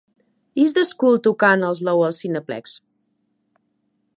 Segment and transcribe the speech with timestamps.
[0.63, 2.77] Is The Skull tocant al Loews Cineplex